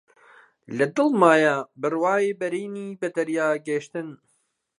لە 0.77 0.85
دڵمایە 0.95 1.55
بڕوای 1.81 2.27
بەرینی 2.39 2.87
بە 2.99 3.07
دەریا 3.15 3.49
گەیشتن 3.67 4.07